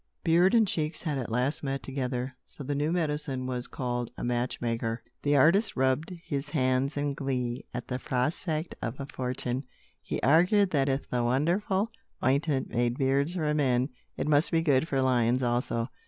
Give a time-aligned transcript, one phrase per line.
[0.23, 2.35] Beard and cheeks had at last met together.
[2.47, 7.13] So the new medicine was called a "match maker." The artist rubbed his hands in
[7.13, 9.63] glee, at the prospect of a fortune.
[10.01, 11.91] He argued that if the wonderful
[12.23, 15.89] ointment made beards for men, it must be good for lions also.